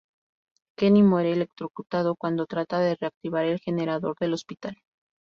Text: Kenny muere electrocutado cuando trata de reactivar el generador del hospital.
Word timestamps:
Kenny 0.79 1.03
muere 1.03 1.31
electrocutado 1.33 2.15
cuando 2.15 2.47
trata 2.47 2.79
de 2.79 2.95
reactivar 2.99 3.45
el 3.45 3.59
generador 3.59 4.15
del 4.19 4.33
hospital. 4.33 4.77